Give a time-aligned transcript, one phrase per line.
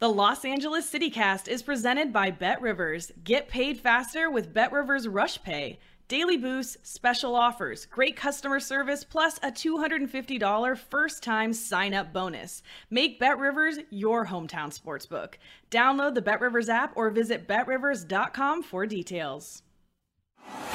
[0.00, 3.12] The Los Angeles CityCast is presented by Bet Rivers.
[3.22, 5.78] Get paid faster with Bet Rivers Rush Pay.
[6.08, 12.62] Daily boosts, special offers, great customer service, plus a $250 first time sign up bonus.
[12.88, 15.34] Make Bet Rivers your hometown sportsbook.
[15.70, 19.62] Download the Bet Rivers app or visit betrivers.com for details.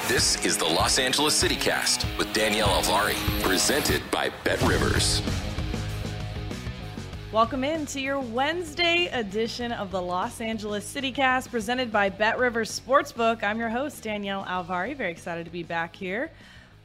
[0.06, 5.20] This is the Los Angeles CityCast with Danielle Alvari, presented by Bet Rivers.
[7.36, 12.80] Welcome in to your Wednesday edition of the Los Angeles CityCast presented by Bet Rivers
[12.80, 13.42] Sportsbook.
[13.42, 14.96] I'm your host, Danielle Alvari.
[14.96, 16.30] Very excited to be back here.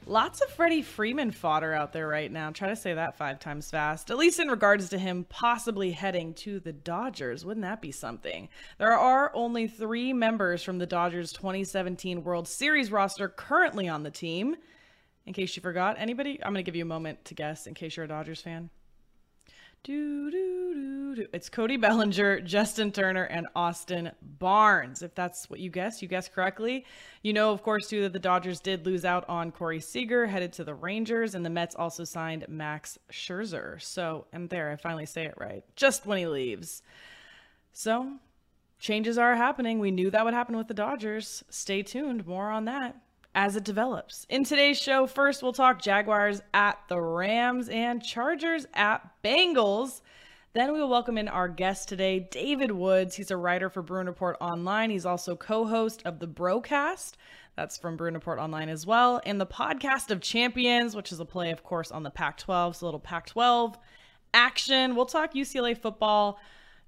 [0.06, 2.52] Lots of Freddie Freeman fodder out there right now.
[2.52, 6.34] Try to say that five times fast, at least in regards to him possibly heading
[6.34, 7.46] to the Dodgers.
[7.46, 8.50] Wouldn't that be something?
[8.78, 14.12] There are only three members from the Dodgers 2017 World Series roster currently on the
[14.12, 14.58] team.
[15.26, 16.44] In case you forgot, anybody?
[16.44, 18.70] I'm going to give you a moment to guess in case you're a Dodgers fan.
[19.84, 21.28] Do, do, do, do.
[21.34, 25.02] It's Cody Bellinger, Justin Turner, and Austin Barnes.
[25.02, 26.86] If that's what you guess, you guessed correctly.
[27.24, 30.54] You know, of course, too, that the Dodgers did lose out on Corey Seager, headed
[30.54, 33.82] to the Rangers, and the Mets also signed Max Scherzer.
[33.82, 36.84] So, and there, I finally say it right, just when he leaves.
[37.74, 38.18] So,
[38.78, 39.80] changes are happening.
[39.80, 41.44] We knew that would happen with the Dodgers.
[41.50, 42.28] Stay tuned.
[42.28, 43.02] More on that
[43.34, 44.26] as it develops.
[44.30, 50.02] In today's show, first we'll talk Jaguars at the Rams and Chargers at Bengals.
[50.54, 53.16] Then we will welcome in our guest today, David Woods.
[53.16, 54.90] He's a writer for Bruin Report Online.
[54.90, 57.14] He's also co-host of the Brocast.
[57.56, 59.22] That's from Bruin Report Online as well.
[59.26, 62.76] And the Podcast of Champions, which is a play, of course, on the Pac-12.
[62.76, 63.76] So a little Pac-12
[64.34, 64.96] action.
[64.96, 66.38] We'll talk UCLA football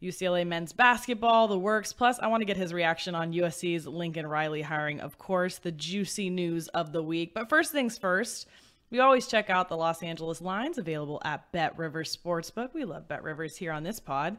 [0.03, 1.93] UCLA men's basketball, the works.
[1.93, 5.71] Plus, I want to get his reaction on USC's Lincoln Riley hiring, of course, the
[5.71, 7.33] juicy news of the week.
[7.33, 8.47] But first things first,
[8.89, 12.73] we always check out the Los Angeles lines available at Bet Rivers Sportsbook.
[12.73, 14.37] We love Bet Rivers here on this pod.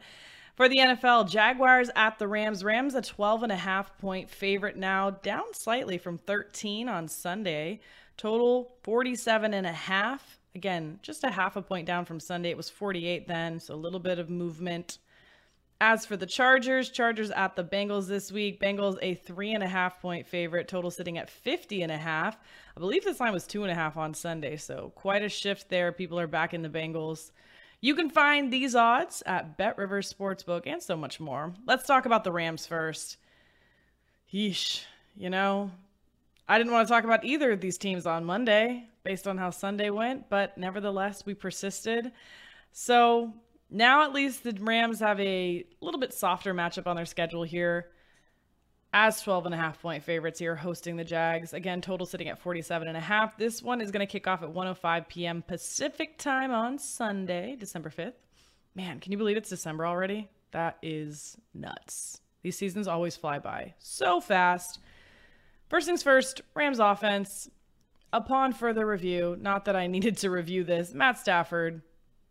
[0.55, 2.63] For the NFL, Jaguars at the Rams.
[2.63, 7.81] Rams a 12 and a half point favorite now, down slightly from 13 on Sunday.
[8.15, 10.39] Total 47 and a half.
[10.55, 12.51] Again, just a half a point down from Sunday.
[12.51, 14.99] It was 48 then, so a little bit of movement
[15.81, 18.59] as for the Chargers, Chargers at the Bengals this week.
[18.59, 22.37] Bengals a three and a half point favorite, total sitting at 50 and a half.
[22.75, 25.69] I believe this line was two and a half on Sunday, so quite a shift
[25.69, 25.91] there.
[25.91, 27.31] People are back in the Bengals.
[27.81, 31.53] You can find these odds at Bet Rivers Sportsbook and so much more.
[31.67, 33.17] Let's talk about the Rams first.
[34.33, 34.83] Yeesh,
[35.15, 35.71] you know,
[36.47, 39.49] I didn't want to talk about either of these teams on Monday based on how
[39.49, 42.11] Sunday went, but nevertheless, we persisted.
[42.71, 43.33] So
[43.69, 47.87] now at least the Rams have a little bit softer matchup on their schedule here
[48.93, 51.53] as 12 and a half point favorites here hosting the Jags.
[51.53, 53.37] Again, total sitting at 47 and a half.
[53.37, 55.43] This one is going to kick off at 105 p.m.
[55.45, 58.13] Pacific time on Sunday, December 5th.
[58.73, 60.29] man, can you believe it's December already?
[60.51, 62.21] That is nuts.
[62.41, 64.79] These seasons always fly by so fast.
[65.69, 67.49] First things first, Rams offense.
[68.13, 71.81] Upon further review, not that I needed to review this, Matt Stafford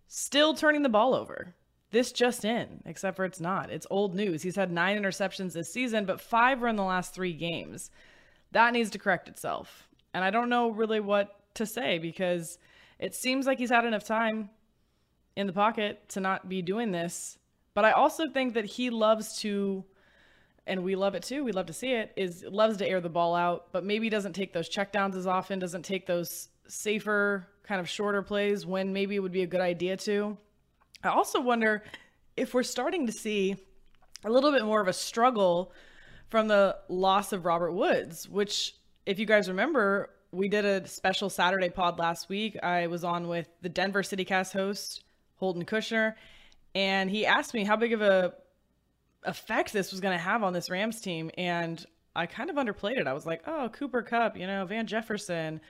[0.07, 1.55] still turning the ball over.
[1.91, 3.71] This just in, except for it's not.
[3.71, 4.43] It's old news.
[4.43, 7.91] He's had nine interceptions this season, but five were in the last three games.
[8.51, 9.89] That needs to correct itself.
[10.13, 12.59] And I don't know really what to say because
[12.99, 14.51] it seems like he's had enough time
[15.37, 17.39] in the pocket to not be doing this.
[17.75, 19.85] But I also think that he loves to,
[20.67, 21.45] and we love it too.
[21.45, 22.13] We love to see it.
[22.17, 25.59] Is loves to air the ball out, but maybe doesn't take those checkdowns as often.
[25.59, 29.61] Doesn't take those safer, kind of shorter plays when maybe it would be a good
[29.61, 30.37] idea to.
[31.03, 31.83] I also wonder
[32.37, 33.57] if we're starting to see
[34.25, 35.73] a little bit more of a struggle
[36.29, 38.75] from the loss of Robert Woods, which,
[39.07, 42.57] if you guys remember, we did a special Saturday pod last week.
[42.63, 45.05] I was on with the Denver CityCast host,
[45.37, 46.15] Holden Kushner,
[46.75, 48.35] and he asked me how big of a
[49.25, 51.31] effect this was going to have on this Rams team.
[51.39, 51.85] And
[52.17, 53.07] I kind of underplayed it.
[53.07, 55.61] I was like, oh, Cooper Kupp, you know, Van Jefferson,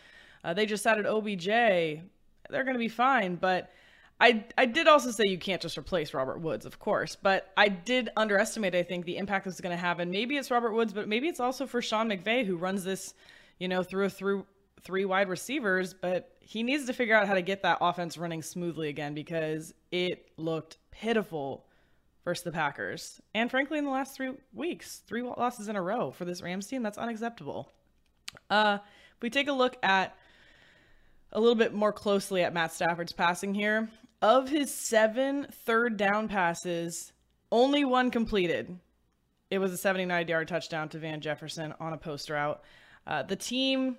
[0.45, 1.47] uh, they just added OBJ.
[1.47, 2.05] They're
[2.51, 3.37] going to be fine.
[3.37, 3.71] But
[4.21, 7.69] I I did also say you can't just replace Robert Woods, of course, but I
[7.69, 10.73] did underestimate I think the impact this is going to have, and maybe it's Robert
[10.73, 13.15] Woods, but maybe it's also for Sean McVay who runs this,
[13.59, 14.47] you know, through through
[14.83, 18.43] three wide receivers, but he needs to figure out how to get that offense running
[18.43, 21.65] smoothly again because it looked pitiful
[22.25, 26.11] versus the Packers, and frankly, in the last three weeks, three losses in a row
[26.11, 27.73] for this Rams team, that's unacceptable.
[28.49, 28.79] Uh,
[29.17, 30.17] if we take a look at
[31.35, 33.89] a little bit more closely at Matt Stafford's passing here,
[34.23, 37.13] of his seven third down passes,
[37.51, 38.79] only one completed.
[39.51, 42.63] It was a 79 yard touchdown to Van Jefferson on a post route.
[43.07, 43.97] Uh, the team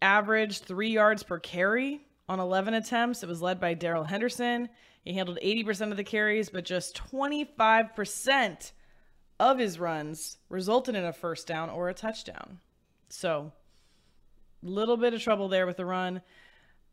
[0.00, 3.22] averaged three yards per carry on 11 attempts.
[3.22, 4.68] It was led by Darrell Henderson.
[5.04, 8.72] He handled 80% of the carries, but just 25%
[9.38, 12.58] of his runs resulted in a first down or a touchdown.
[13.08, 13.52] So,
[14.64, 16.22] a little bit of trouble there with the run.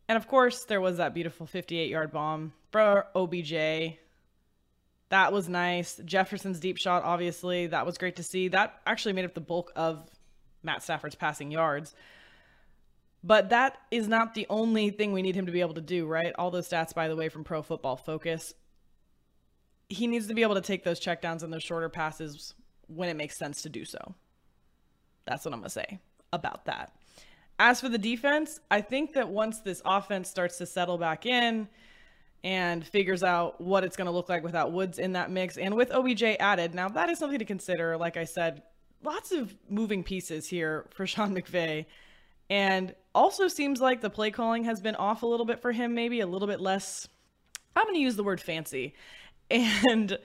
[0.07, 3.97] And of course, there was that beautiful 58 yard bomb for OBJ.
[5.09, 6.01] That was nice.
[6.03, 8.47] Jefferson's deep shot, obviously, that was great to see.
[8.47, 10.09] That actually made up the bulk of
[10.63, 11.93] Matt Stafford's passing yards.
[13.23, 16.05] But that is not the only thing we need him to be able to do,
[16.05, 16.33] right?
[16.37, 18.53] All those stats, by the way, from Pro Football Focus.
[19.87, 22.53] He needs to be able to take those checkdowns and those shorter passes
[22.87, 24.15] when it makes sense to do so.
[25.25, 25.99] That's what I'm going to say
[26.33, 26.91] about that.
[27.63, 31.69] As for the defense, I think that once this offense starts to settle back in
[32.43, 35.73] and figures out what it's going to look like without Woods in that mix and
[35.73, 37.95] with OBJ added, now that is something to consider.
[37.95, 38.63] Like I said,
[39.01, 41.85] lots of moving pieces here for Sean McVay.
[42.49, 45.95] And also seems like the play calling has been off a little bit for him,
[45.95, 47.07] maybe a little bit less.
[47.77, 48.93] I'm going to use the word fancy.
[49.49, 50.17] And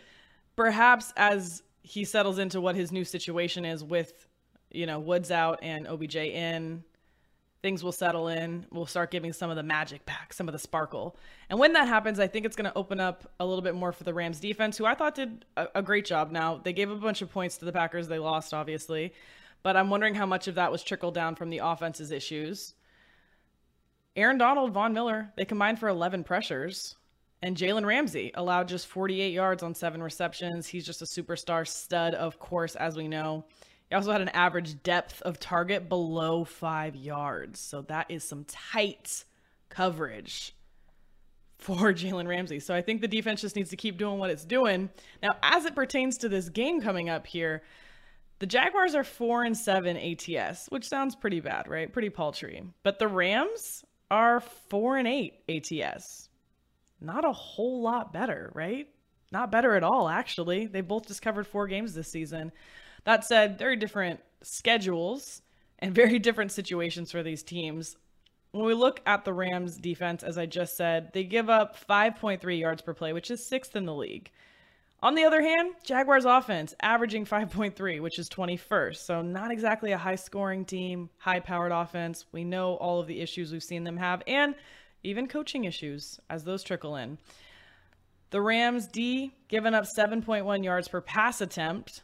[0.57, 4.27] perhaps as he settles into what his new situation is with,
[4.73, 6.83] you know, Woods out and OBJ in,
[7.63, 8.67] things will settle in.
[8.71, 11.17] We'll start giving some of the magic back, some of the sparkle.
[11.51, 13.93] And when that happens, I think it's going to open up a little bit more
[13.93, 16.31] for the Rams defense, who I thought did a, a, great job.
[16.31, 18.07] Now, they gave a bunch of points to the Packers.
[18.07, 19.13] They lost, obviously.
[19.63, 22.75] But I'm wondering how much of that was trickled down from the offense's issues.
[24.15, 26.97] Aaron Donald, Von Miller, they combined for 11 pressures.
[27.43, 30.67] And Jalen Ramsey allowed just 48 yards on seven receptions.
[30.67, 33.45] He's just a superstar stud, of course, as we know.
[33.89, 37.59] He also had an average depth of target below five yards.
[37.59, 39.25] So that is some tight
[39.71, 40.55] coverage
[41.59, 42.61] for Jalen Ramsey.
[42.61, 44.91] So I think the defense just needs to keep doing what it's doing.
[45.23, 47.63] Now, as it pertains to this game coming up here,
[48.41, 51.93] the Jaguars are four and seven ATS, which sounds pretty bad, right?
[51.93, 52.63] Pretty paltry.
[52.83, 56.29] But the Rams are four and eight ATS.
[57.01, 58.89] Not a whole lot better, right?
[59.33, 60.67] Not better at all, actually.
[60.67, 62.53] They both just covered four games this season.
[63.05, 65.43] That said, very different schedules
[65.79, 67.97] and very different situations for these teams.
[68.53, 72.59] When we look at the Rams defense, as I just said, they give up 5.3
[72.59, 74.31] yards per play, which is sixth in the league.
[75.01, 78.97] On the other hand, Jaguars offense averaging 5.3, which is 21st.
[78.97, 82.27] So not exactly a high scoring team, high powered offense.
[82.33, 84.57] We know all of the issues we've seen them have and
[85.05, 87.19] even coaching issues as those trickle in.
[88.31, 92.03] The Rams D giving up 7.1 yards per pass attempt,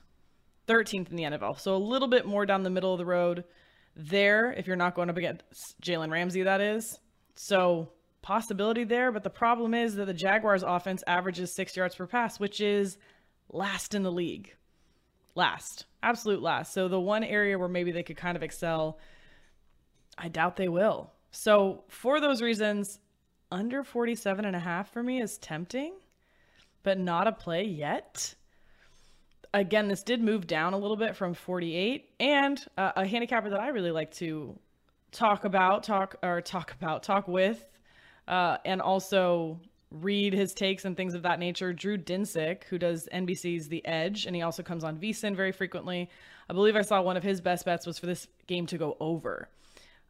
[0.66, 1.60] 13th in the NFL.
[1.60, 3.44] So a little bit more down the middle of the road
[3.96, 5.44] there if you're not going up against
[5.82, 6.98] Jalen Ramsey, that is.
[7.36, 7.90] So
[8.22, 9.12] possibility there.
[9.12, 12.96] But the problem is that the Jaguars offense averages six yards per pass, which is
[13.50, 14.54] last in the league.
[15.34, 15.86] Last.
[16.02, 16.72] Absolute last.
[16.72, 18.98] So the one area where maybe they could kind of excel,
[20.16, 21.12] I doubt they will.
[21.30, 22.98] So for those reasons,
[23.50, 25.94] under 47 and a half for me is tempting.
[26.84, 28.34] but not a play yet.
[29.54, 33.60] Again, this did move down a little bit from 48, and uh, a handicapper that
[33.60, 34.58] I really like to
[35.12, 37.64] talk about, talk or talk about, talk with,
[38.26, 39.60] uh, and also
[39.92, 41.72] read his takes and things of that nature.
[41.72, 46.10] Drew Dinsick, who does NBC's The Edge, and he also comes on VSIN very frequently.
[46.50, 48.96] I believe I saw one of his best bets was for this game to go
[48.98, 49.48] over.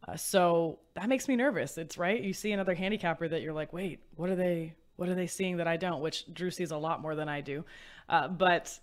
[0.08, 1.76] Uh, so that makes me nervous.
[1.76, 2.22] It's right.
[2.22, 4.74] You see another handicapper that you're like, wait, what are they?
[4.96, 6.00] What are they seeing that I don't?
[6.00, 7.64] Which Drew sees a lot more than I do.
[8.08, 8.78] Uh, but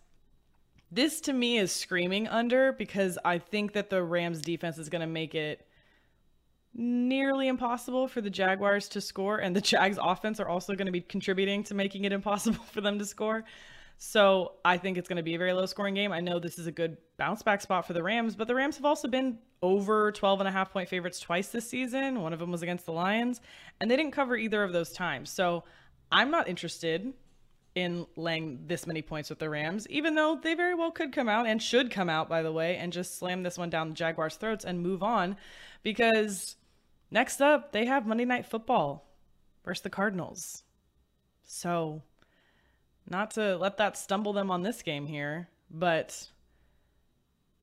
[0.92, 5.02] this to me is screaming under because I think that the Rams defense is going
[5.02, 5.66] to make it
[6.74, 10.92] nearly impossible for the Jaguars to score, and the Jags offense are also going to
[10.92, 13.44] be contributing to making it impossible for them to score.
[13.98, 16.12] So I think it's going to be a very low scoring game.
[16.12, 18.76] I know this is a good bounce back spot for the Rams, but the Rams
[18.78, 22.22] have also been over 12 and a half point favorites twice this season.
[22.22, 23.42] One of them was against the Lions,
[23.80, 25.30] and they didn't cover either of those times.
[25.30, 25.66] So
[26.12, 27.14] I'm not interested
[27.76, 31.30] in laying this many points with the Rams, even though they very well could come
[31.30, 33.96] out and should come out, by the way, and just slam this one down the
[33.96, 35.38] Jaguars' throats and move on
[35.84, 36.58] because
[37.12, 39.06] Next up, they have Monday Night Football
[39.66, 40.64] versus the Cardinals.
[41.44, 42.02] So,
[43.10, 46.30] not to let that stumble them on this game here, but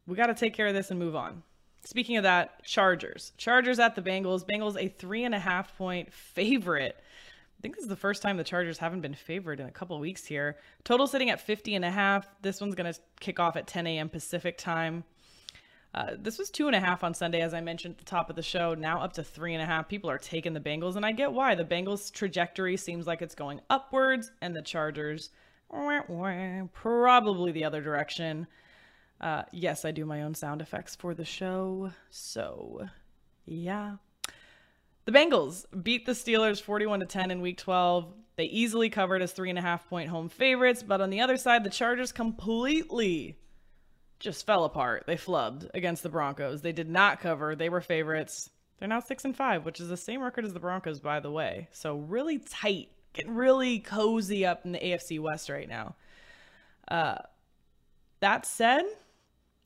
[0.07, 1.43] we got to take care of this and move on.
[1.85, 3.33] Speaking of that, Chargers.
[3.39, 4.45] Chargers at the Bengals.
[4.45, 7.03] Bengals a three and a half point favorite.
[7.59, 9.99] I think this is the first time the Chargers haven't been favored in a couple
[9.99, 10.57] weeks here.
[10.85, 12.27] Total sitting at 50 and a half.
[12.41, 14.09] This one's going to kick off at 10 a.m.
[14.09, 15.03] Pacific time.
[15.93, 18.31] Uh, this was two and a half on Sunday, as I mentioned at the top
[18.31, 18.75] of the show.
[18.75, 19.89] Now up to three and a half.
[19.89, 21.57] People are taking the Bengals, and I get why.
[21.57, 25.31] The Bengals' trajectory seems like it's going upwards, and the Chargers,
[25.69, 28.47] wah, wah, probably the other direction.
[29.21, 31.91] Uh, yes, I do my own sound effects for the show.
[32.11, 32.89] So,
[33.47, 33.97] yeah.
[35.09, 38.13] The Bengals beat the Steelers 41 to 10 in week 12.
[38.37, 41.39] They easily covered as three and a half point home favorites, but on the other
[41.39, 43.39] side, the Chargers completely
[44.21, 45.05] just fell apart.
[45.07, 46.61] They flubbed against the Broncos.
[46.61, 47.57] They did not cover.
[47.57, 48.51] They were favorites.
[48.79, 51.31] They're now six and five, which is the same record as the Broncos, by the
[51.31, 51.69] way.
[51.73, 55.97] So really tight, getting really cozy up in the AFC West right now.
[56.87, 57.17] Uh,
[58.21, 58.83] that said,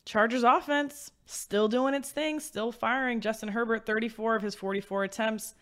[0.04, 3.20] Chargers offense still doing its thing, still firing.
[3.20, 5.54] Justin Herbert, 34 of his 44 attempts,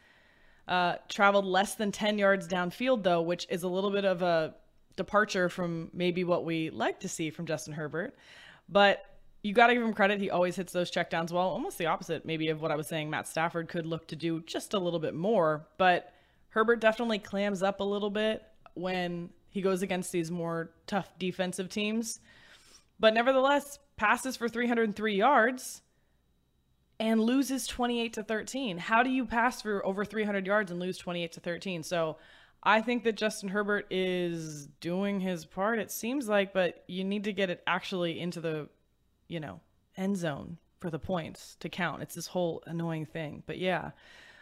[0.67, 4.55] uh, traveled less than 10 yards downfield, though, which is a little bit of a
[4.97, 8.15] departure from maybe what we like to see from Justin Herbert.
[8.69, 9.05] But
[9.43, 10.21] you got to give him credit.
[10.21, 11.49] He always hits those checkdowns well.
[11.49, 13.09] Almost the opposite, maybe, of what I was saying.
[13.11, 15.67] Matt Stafford could look to do just a little bit more.
[15.79, 16.13] But
[16.51, 18.43] Herbert definitely clams up a little bit
[18.75, 22.21] when he goes against these more tough defensive teams.
[22.99, 25.83] But nevertheless, passes for 303 yards
[26.99, 28.79] and loses 28 to 13.
[28.79, 31.83] How do you pass for over 300 yards and lose 28 to 13?
[31.83, 32.17] So
[32.63, 37.25] I think that Justin Herbert is doing his part, it seems like, but you need
[37.25, 38.71] to get it actually into the,
[39.29, 39.61] you know,
[39.99, 42.01] end zone for the points to count.
[42.01, 43.43] It's this whole annoying thing.
[43.45, 43.91] But yeah,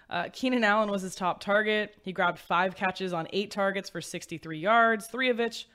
[0.08, 1.96] uh, Keenan Allen was his top target.
[2.04, 5.68] He grabbed five catches on eight targets for 63 yards, three of which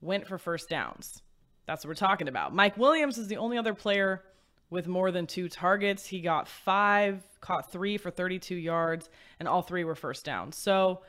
[0.00, 1.22] went for first downs.
[1.68, 2.54] That's what we're talking about.
[2.54, 4.24] Mike Williams is the only other player
[4.70, 6.06] with more than two targets.
[6.06, 10.56] He got five, caught three for 32 yards, and all three were first downs.
[10.56, 11.02] So,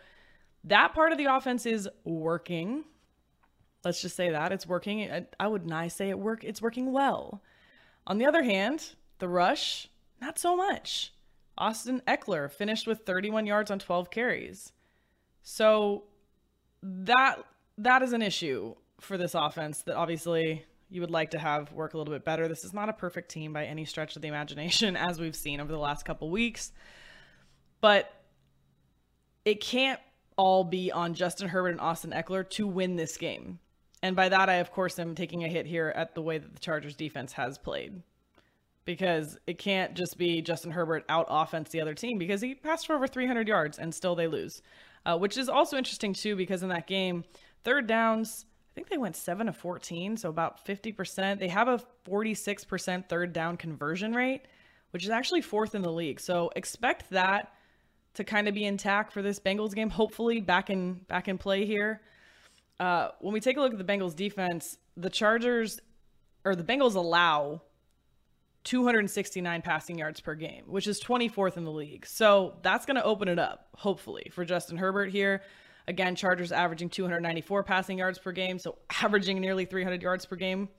[0.65, 2.83] that part of the offense is working.
[3.85, 5.09] Let's just say that it's working.
[5.39, 6.43] I would not say it work.
[6.43, 7.41] It's working well.
[8.05, 9.87] On the other hand, the rush,
[10.19, 11.13] not so much.
[11.57, 14.73] Austin Ekeler finished with 31 yards on 12 carries.
[15.41, 16.03] So
[16.83, 17.37] that
[17.77, 21.93] that is an issue for this offense that obviously you would like to have work
[21.93, 22.47] a little bit better.
[22.47, 25.59] This is not a perfect team by any stretch of the imagination as we've seen
[25.59, 26.71] over the last couple weeks.
[27.81, 28.11] But
[29.45, 29.99] it can't
[30.35, 33.59] all be on Justin Herbert and Austin Ekeler to win this game.
[34.01, 36.53] And by that, I, of course, am taking a hit here at the way that
[36.53, 38.01] the Chargers defense has played.
[38.85, 42.87] Because it can't just be Justin Herbert out offense the other team because he passed
[42.87, 44.61] for over 300 yards and still they lose.
[45.05, 47.23] Uh, which is also interesting, too, because in that game,
[47.63, 51.39] third downs, I think they went 7 of 14, so about 50%.
[51.39, 54.43] They have a 46% third down conversion rate,
[54.91, 56.19] which is actually fourth in the league.
[56.19, 57.53] So expect that
[58.13, 59.89] to kind of be intact for this Bengals game.
[59.89, 62.01] Hopefully, back in back in play here.
[62.79, 65.79] Uh, when we take a look at the Bengals defense, the Chargers
[66.45, 67.61] or the Bengals allow
[68.63, 72.05] 269 passing yards per game, which is 24th in the league.
[72.05, 75.41] So that's going to open it up, hopefully, for Justin Herbert here.
[75.87, 80.69] Again, Chargers averaging 294 passing yards per game, so averaging nearly 300 yards per game.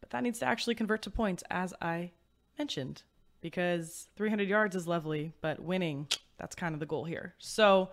[0.00, 2.12] But that needs to actually convert to points, as I
[2.58, 3.02] mentioned,
[3.40, 7.34] because 300 yards is lovely, but winning that's kind of the goal here.
[7.38, 7.90] So,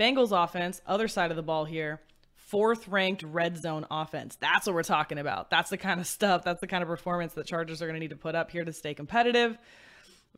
[0.00, 2.00] Bengals offense, other side of the ball here,
[2.34, 4.36] fourth ranked red zone offense.
[4.36, 5.50] That's what we're talking about.
[5.50, 8.00] That's the kind of stuff, that's the kind of performance that Chargers are going to
[8.00, 9.56] need to put up here to stay competitive.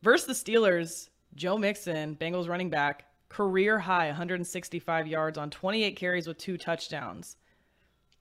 [0.01, 6.27] Versus the Steelers, Joe Mixon, Bengals running back, career high 165 yards on 28 carries
[6.27, 7.37] with two touchdowns.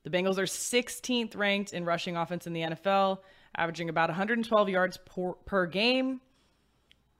[0.04, 3.18] The Bengals are 16th ranked in rushing offense in the NFL,
[3.56, 6.20] averaging about 112 yards per, per game.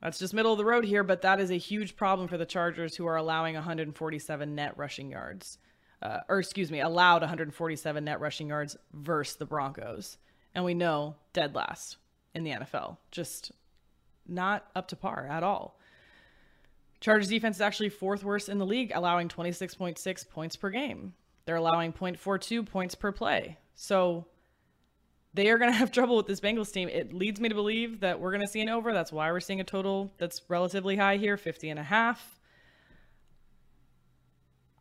[0.03, 2.45] That's just middle of the road here, but that is a huge problem for the
[2.45, 5.59] Chargers, who are allowing 147 net rushing yards.
[6.03, 10.19] Uh, or excuse me, allowed 147 net rushing yards versus the Broncos.
[10.55, 11.97] And we know dead last
[12.35, 12.99] in the NFL.
[13.11, 13.53] Just
[14.27, 15.79] not up to par at all.
[17.05, 21.13] Chargers defense is actually fourth worst in the league, allowing 26.6 points per game.
[21.45, 23.59] They're allowing 0.42 points per play.
[23.75, 24.25] So
[25.35, 26.89] they are going to have trouble with this Bengals team.
[26.89, 28.95] It leads me to believe that we're going to see an over.
[28.95, 32.41] That's why we're seeing a total that's relatively high here, 50 and a half.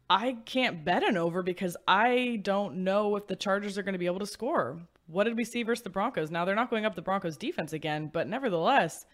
[0.10, 4.00] I can't bet an over because I don't know if the Chargers are going to
[4.00, 4.80] be able to score.
[5.08, 6.32] What did we see versus the Broncos?
[6.32, 9.06] Now, they're not going up the Broncos defense again, but nevertheless,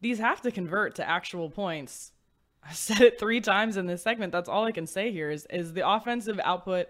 [0.00, 2.12] these have to convert to actual points
[2.62, 4.32] I said it three times in this segment.
[4.32, 6.88] That's all I can say here is is the offensive output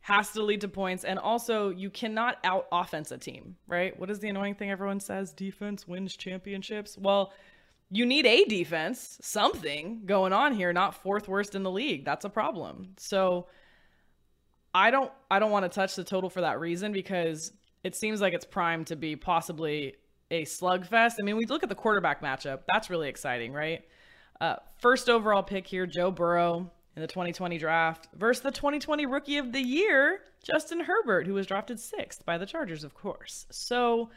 [0.00, 3.98] has to lead to points and also you cannot out offense a team, right?
[3.98, 5.32] What is the annoying thing everyone says?
[5.32, 6.96] Defense wins championships.
[6.96, 7.32] Well,
[7.90, 12.04] you need a defense, something going on here, not fourth worst in the league.
[12.04, 12.94] That's a problem.
[12.96, 13.48] So
[14.74, 17.52] I don't I don't want to touch the total for that reason because
[17.84, 19.94] it seems like it's primed to be possibly
[20.30, 21.14] a slugfest.
[21.20, 22.60] I mean, we look at the quarterback matchup.
[22.72, 23.82] That's really exciting, right?
[24.40, 29.38] Uh, first overall pick here, Joe Burrow in the 2020 draft versus the 2020 Rookie
[29.38, 33.46] of the Year, Justin Herbert, who was drafted sixth by the Chargers, of course.
[33.50, 34.10] So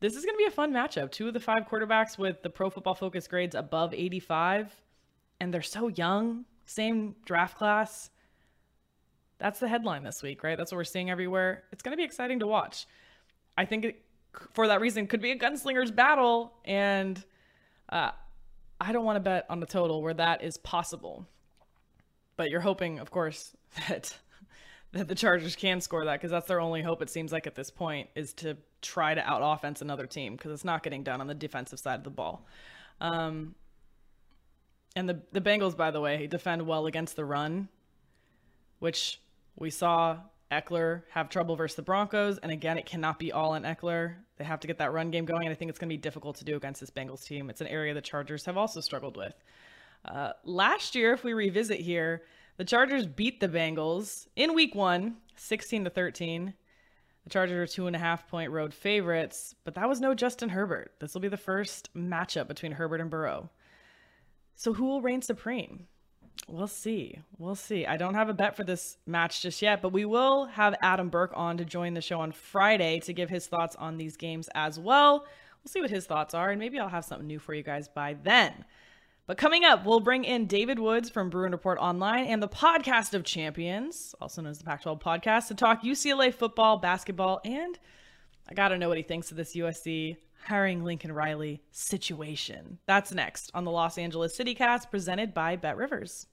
[0.00, 1.10] this is going to be a fun matchup.
[1.10, 4.74] Two of the five quarterbacks with the Pro Football Focus grades above 85,
[5.40, 8.10] and they're so young, same draft class.
[9.38, 10.56] That's the headline this week, right?
[10.56, 11.64] That's what we're seeing everywhere.
[11.72, 12.86] It's going to be exciting to watch.
[13.58, 14.02] I think it,
[14.52, 17.22] for that reason, could be a gunslinger's battle, and
[17.88, 18.10] uh,
[18.80, 21.26] I don't want to bet on the total where that is possible.
[22.36, 23.56] But you're hoping, of course,
[23.88, 24.16] that
[24.92, 27.02] that the Chargers can score that because that's their only hope.
[27.02, 30.52] It seems like at this point is to try to out offense another team because
[30.52, 32.46] it's not getting done on the defensive side of the ball.
[33.00, 33.54] Um,
[34.94, 37.68] and the the Bengals, by the way, defend well against the run,
[38.78, 39.20] which
[39.56, 40.18] we saw
[40.50, 42.38] Ekeler have trouble versus the Broncos.
[42.38, 44.14] And again, it cannot be all on Ekeler.
[44.36, 45.42] They have to get that run game going.
[45.42, 47.50] And I think it's going to be difficult to do against this Bengals team.
[47.50, 49.34] It's an area the Chargers have also struggled with.
[50.04, 52.22] Uh, last year, if we revisit here,
[52.58, 56.54] the Chargers beat the Bengals in week one, 16 to 13.
[57.24, 60.48] The Chargers are two and a half point road favorites, but that was no Justin
[60.48, 60.92] Herbert.
[61.00, 63.50] This will be the first matchup between Herbert and Burrow.
[64.54, 65.88] So who will reign supreme?
[66.48, 67.18] We'll see.
[67.38, 67.86] We'll see.
[67.86, 71.08] I don't have a bet for this match just yet, but we will have Adam
[71.08, 74.48] Burke on to join the show on Friday to give his thoughts on these games
[74.54, 75.20] as well.
[75.20, 77.88] We'll see what his thoughts are, and maybe I'll have something new for you guys
[77.88, 78.64] by then.
[79.26, 83.12] But coming up, we'll bring in David Woods from Bruin Report Online and the Podcast
[83.12, 87.76] of Champions, also known as the Pac 12 Podcast, to talk UCLA football, basketball, and
[88.48, 92.78] I got to know what he thinks of this USC hiring Lincoln Riley situation.
[92.86, 96.26] That's next on the Los Angeles CityCast presented by Bet Rivers.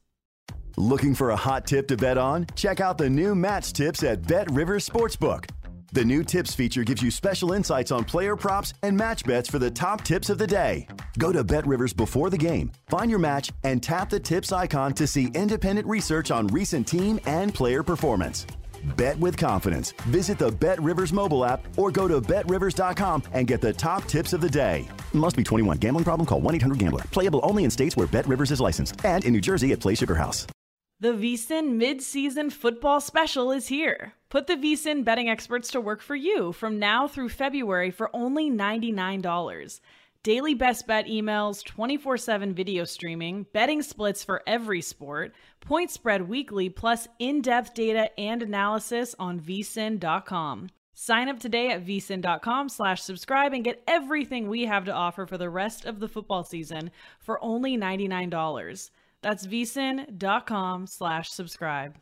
[0.77, 2.47] Looking for a hot tip to bet on?
[2.55, 5.49] Check out the new match tips at Bet Rivers Sportsbook.
[5.91, 9.59] The new tips feature gives you special insights on player props and match bets for
[9.59, 10.87] the top tips of the day.
[11.19, 14.93] Go to Bet Rivers before the game, find your match, and tap the tips icon
[14.93, 18.47] to see independent research on recent team and player performance.
[18.97, 19.93] Bet with confidence.
[20.07, 24.33] Visit the Bet Rivers mobile app or go to betrivers.com and get the top tips
[24.33, 24.87] of the day.
[25.13, 25.77] Must be 21.
[25.77, 26.25] Gambling problem?
[26.25, 27.01] Call 1 800 Gambler.
[27.11, 29.95] Playable only in states where Bet Rivers is licensed and in New Jersey at Play
[29.95, 30.45] Sugar House.
[30.99, 34.13] The VSIN mid-season football special is here.
[34.29, 38.49] Put the VSIN betting experts to work for you from now through February for only
[38.49, 39.81] $99.
[40.23, 46.29] Daily best bet emails, 24 7 video streaming, betting splits for every sport, point spread
[46.29, 50.69] weekly, plus in depth data and analysis on vsin.com.
[50.93, 55.37] Sign up today at vsin.com slash subscribe and get everything we have to offer for
[55.37, 58.91] the rest of the football season for only $99.
[59.21, 61.97] That's vsin.com slash subscribe.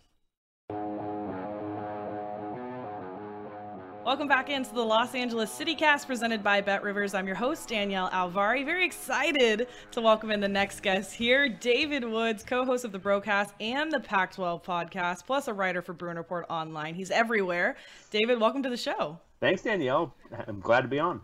[4.04, 7.14] Welcome back into the Los Angeles CityCast presented by Bet Rivers.
[7.14, 8.66] I'm your host, Danielle Alvari.
[8.66, 12.98] Very excited to welcome in the next guest here, David Woods, co host of the
[12.98, 16.96] Brocast and the Pac 12 podcast, plus a writer for Bruin Report Online.
[16.96, 17.78] He's everywhere.
[18.10, 19.20] David, welcome to the show.
[19.40, 20.16] Thanks, Danielle.
[20.48, 21.22] I'm glad to be on.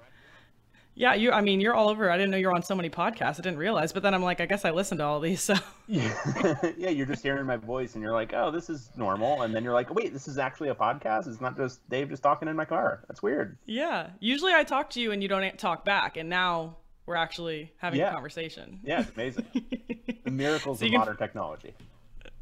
[0.99, 1.31] Yeah, you.
[1.31, 2.09] I mean, you're all over.
[2.09, 3.33] I didn't know you were on so many podcasts.
[3.39, 3.91] I didn't realize.
[3.93, 5.41] But then I'm like, I guess I listened to all these.
[5.43, 5.53] So
[5.87, 6.89] yeah, yeah.
[6.89, 9.43] You're just hearing my voice, and you're like, oh, this is normal.
[9.43, 11.27] And then you're like, wait, this is actually a podcast.
[11.27, 13.03] It's not just Dave just talking in my car.
[13.07, 13.57] That's weird.
[13.65, 14.09] Yeah.
[14.19, 17.99] Usually I talk to you and you don't talk back, and now we're actually having
[17.99, 18.09] Yeah.
[18.09, 18.79] a conversation.
[18.83, 19.45] Yeah, it's amazing.
[20.25, 21.73] the miracles So of can- modern technology.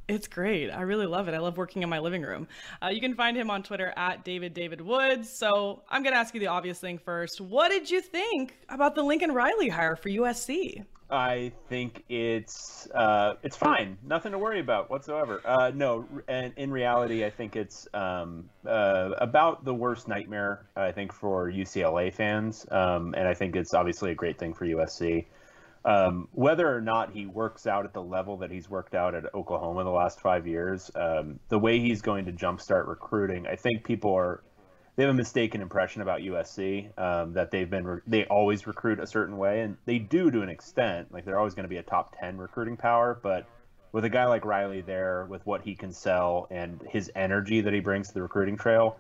[0.08, 0.70] It's great.
[0.70, 1.34] I really love it.
[1.34, 2.48] I love working in my living room.
[2.82, 5.30] Uh, you can find him on Twitter at David David Woods.
[5.30, 7.41] So I'm going to ask you the obvious thing first.
[7.41, 10.86] What did you think about the Lincoln Riley hire for USC?
[11.10, 13.98] I think it's uh, it's fine.
[14.04, 15.41] Nothing to worry about whatsoever.
[15.46, 20.91] Uh, no, and in reality, I think it's um, uh, about the worst nightmare I
[20.91, 25.26] think for UCLA fans, um, and I think it's obviously a great thing for USC.
[25.86, 29.34] Um, whether or not he works out at the level that he's worked out at
[29.36, 33.84] Oklahoma the last five years, um, the way he's going to jumpstart recruiting, I think
[33.84, 34.41] people are
[34.95, 39.00] they have a mistaken impression about USC um, that they've been re- they always recruit
[39.00, 41.13] a certain way, and they do to an extent.
[41.13, 43.45] Like they're always going to be a top ten recruiting power, but
[43.91, 47.74] with a guy like Riley there, with what he can sell and his energy that
[47.74, 48.98] he brings to the recruiting trail,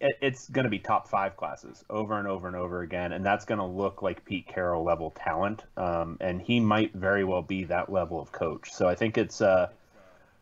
[0.00, 3.44] it's going to be top five classes over and over and over again, and that's
[3.44, 7.64] going to look like Pete Carroll level talent, um, and he might very well be
[7.64, 8.72] that level of coach.
[8.72, 9.40] So I think it's.
[9.40, 9.68] Uh,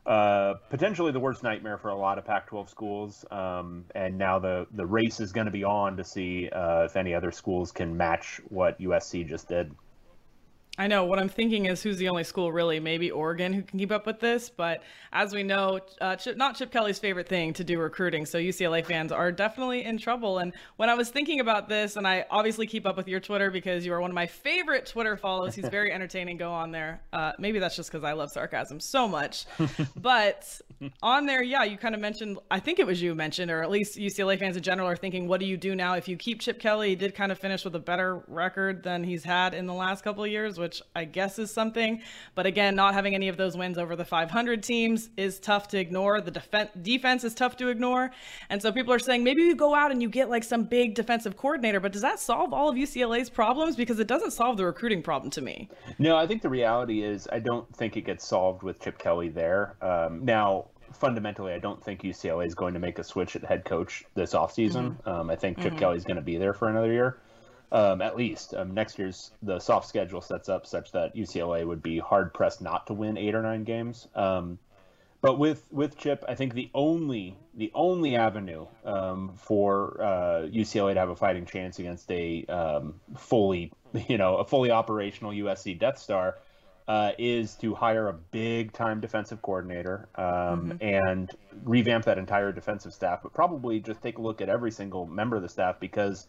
[0.06, 4.68] uh, potentially the worst nightmare for a lot of Pac-12 schools, um, and now the
[4.70, 7.96] the race is going to be on to see uh, if any other schools can
[7.96, 9.74] match what USC just did.
[10.78, 13.78] I know what I'm thinking is who's the only school really, maybe Oregon, who can
[13.78, 14.50] keep up with this.
[14.50, 18.26] But as we know, uh, Chip, not Chip Kelly's favorite thing to do recruiting.
[18.26, 20.38] So UCLA fans are definitely in trouble.
[20.38, 23.50] And when I was thinking about this, and I obviously keep up with your Twitter
[23.50, 25.54] because you are one of my favorite Twitter follows.
[25.54, 26.36] He's very entertaining.
[26.36, 27.00] Go on there.
[27.10, 29.46] Uh, maybe that's just because I love sarcasm so much.
[29.96, 30.60] but
[31.02, 33.70] on there, yeah, you kind of mentioned, I think it was you mentioned, or at
[33.70, 36.40] least UCLA fans in general are thinking, what do you do now if you keep
[36.40, 36.90] Chip Kelly?
[36.90, 40.04] He did kind of finish with a better record than he's had in the last
[40.04, 42.02] couple of years, which I guess is something.
[42.34, 45.78] But again, not having any of those wins over the 500 teams is tough to
[45.78, 46.20] ignore.
[46.20, 48.10] The defen- defense is tough to ignore.
[48.50, 50.96] And so people are saying maybe you go out and you get like some big
[50.96, 53.76] defensive coordinator, but does that solve all of UCLA's problems?
[53.76, 55.68] Because it doesn't solve the recruiting problem to me.
[56.00, 59.28] No, I think the reality is I don't think it gets solved with Chip Kelly
[59.28, 59.76] there.
[59.80, 63.64] Um, now, fundamentally, I don't think UCLA is going to make a switch at head
[63.64, 64.96] coach this offseason.
[65.06, 65.78] Um, I think Chip Mhm.
[65.78, 67.18] Kelly is going to be there for another year,
[67.72, 68.54] um, at least.
[68.54, 72.60] Um, next year's the soft schedule sets up such that UCLA would be hard pressed
[72.60, 74.08] not to win eight or nine games.
[74.14, 74.58] Um,
[75.20, 80.94] but with with Chip, I think the only the only avenue um, for uh, UCLA
[80.94, 83.72] to have a fighting chance against a um, fully
[84.08, 86.36] you know a fully operational USC Death Star
[86.88, 91.30] uh, is to hire a big time defensive coordinator um, and
[91.64, 95.36] revamp that entire defensive staff, but probably just take a look at every single member
[95.36, 96.28] of the staff because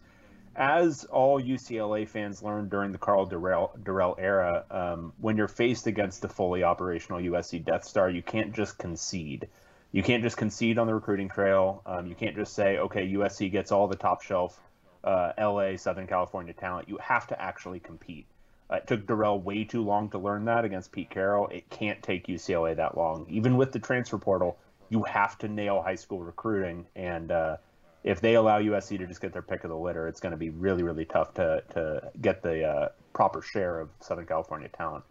[0.58, 5.86] as all UCLA fans learned during the Karl Dorrell, Dorrell era, um, when you're faced
[5.86, 9.48] against a fully operational USC Death Star, you can't just concede.
[9.92, 11.80] You can't just concede on the recruiting trail.
[11.86, 14.60] Um, you can't just say, okay, USC gets all the top shelf
[15.04, 16.88] uh, LA, Southern California talent.
[16.88, 18.26] You have to actually compete.
[18.68, 21.46] Uh, it took Dorrell way too long to learn that against Pete Carroll.
[21.48, 23.26] It can't take UCLA that long.
[23.30, 24.58] Even with the transfer portal,
[24.90, 26.86] you have to nail high school recruiting.
[26.96, 27.56] And uh,
[28.04, 30.38] if they allow USC to just get their pick of the litter, it's going to
[30.38, 35.04] be really, really tough to, to get the uh, proper share of Southern California talent.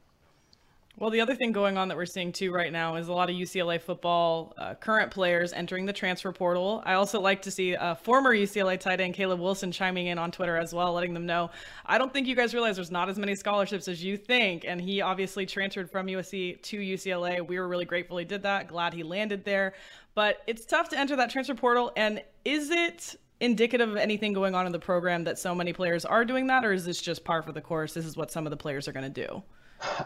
[1.00, 3.30] Well, the other thing going on that we're seeing too right now is a lot
[3.30, 6.82] of UCLA football uh, current players entering the transfer portal.
[6.88, 10.32] I also like to see uh, former UCLA tight end Caleb Wilson chiming in on
[10.32, 11.52] Twitter as well, letting them know.
[11.86, 14.82] I don't think you guys realize there's not as many scholarships as you think, and
[14.82, 17.48] he obviously transferred from USC to UCLA.
[17.48, 18.68] We were really grateful he did that.
[18.68, 19.76] Glad he landed there,
[20.16, 21.92] but it's tough to enter that transfer portal.
[21.96, 23.16] And is it?
[23.40, 26.66] indicative of anything going on in the program that so many players are doing that
[26.66, 28.88] or is this just par for the course this is what some of the players
[28.88, 29.44] are going to do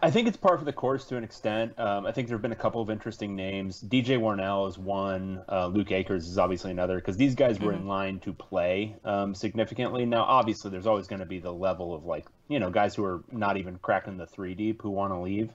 [0.01, 1.79] I think it's par for the course to an extent.
[1.79, 3.81] Um, I think there have been a couple of interesting names.
[3.81, 5.43] DJ Warnell is one.
[5.49, 9.34] Uh, Luke Akers is obviously another because these guys were in line to play um,
[9.34, 10.05] significantly.
[10.05, 13.05] Now, obviously, there's always going to be the level of like you know guys who
[13.05, 15.51] are not even cracking the three deep who want to leave.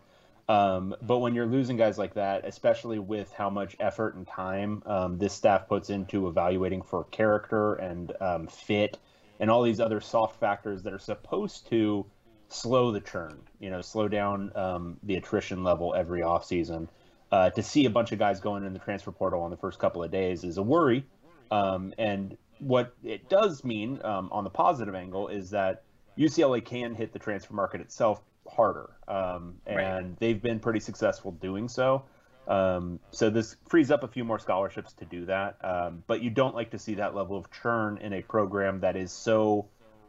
[0.48, 4.82] Um, but when you're losing guys like that, especially with how much effort and time
[4.86, 8.98] um, this staff puts into evaluating for character and um, fit
[9.40, 12.06] and all these other soft factors that are supposed to
[12.48, 16.88] slow the churn, you know, slow down um, the attrition level every offseason.
[17.32, 19.80] Uh, to see a bunch of guys going in the transfer portal on the first
[19.80, 21.04] couple of days is a worry.
[21.50, 25.82] Um, and what it does mean um, on the positive angle is that
[26.16, 28.90] UCLA can hit the transfer market itself harder.
[29.08, 32.04] Um, and they've been pretty successful doing so.
[32.48, 35.56] Um, so this frees up a few more scholarships to do that.
[35.64, 38.96] Um, but you don't like to see that level of churn in a program that
[38.96, 39.66] is so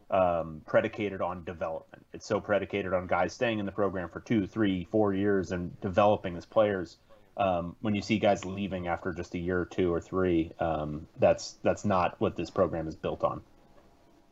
[0.09, 2.05] um, predicated on development.
[2.13, 5.79] It's so predicated on guys staying in the program for two, three, four years and
[5.81, 6.97] developing as players.
[7.35, 11.07] Um, when you see guys leaving after just a year or two or three, um,
[11.19, 13.41] that's that's not what this program is built on.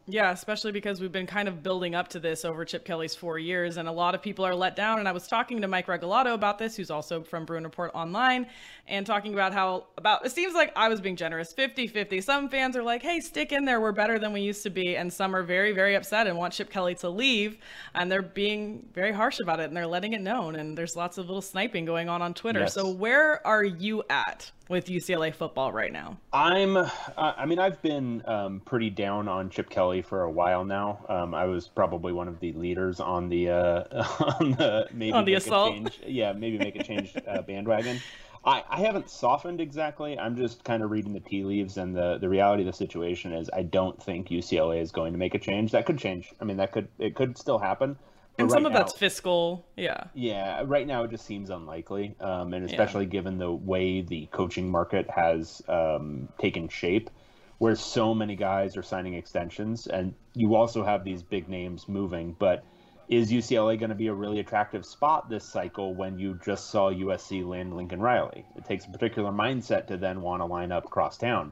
[0.08, 3.40] Yeah, especially because we've been kind of building up to this over Chip Kelly's four
[3.40, 5.00] years, and a lot of people are let down.
[5.00, 8.46] And I was talking to Mike Regalado about this, who's also from Bruin Report Online,
[8.88, 12.22] and talking about how about it seems like I was being generous 50 50.
[12.22, 14.96] Some fans are like, hey, stick in there, we're better than we used to be.
[14.96, 17.58] And some are very, very upset and want Chip Kelly to leave,
[17.96, 20.56] and they're being very harsh about it and they're letting it known.
[20.56, 22.60] And there's lots of little sniping going on on Twitter.
[22.60, 22.76] Yes.
[22.76, 26.18] So, where are you at with UCLA football right now?
[26.34, 30.64] I'm, uh, I mean, I've been um, pretty down on Chip Kelly for a while
[30.64, 31.06] now.
[31.10, 33.84] Um, I was probably one of the leaders on the uh,
[34.40, 35.74] on the maybe on the assault.
[35.74, 38.00] Change, yeah, maybe make a change uh, bandwagon.
[38.44, 40.20] I, I haven't softened exactly.
[40.20, 43.34] I'm just kind of reading the tea leaves, and the the reality of the situation
[43.34, 45.72] is I don't think UCLA is going to make a change.
[45.72, 46.34] That could change.
[46.40, 47.98] I mean, that could it could still happen
[48.38, 52.16] and right some of now, that's fiscal yeah yeah right now it just seems unlikely
[52.20, 53.10] um, and especially yeah.
[53.12, 57.10] given the way the coaching market has um, taken shape
[57.58, 62.36] where so many guys are signing extensions and you also have these big names moving
[62.40, 62.64] but
[63.08, 66.92] is ucla going to be a really attractive spot this cycle when you just saw
[66.92, 70.86] usc land lincoln riley it takes a particular mindset to then want to line up
[70.86, 71.52] across town